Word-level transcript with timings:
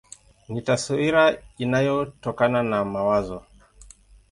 Ni 0.49 0.61
taswira 0.67 1.23
inayotokana 1.63 2.59
na 2.63 2.79
mawazo. 2.93 3.39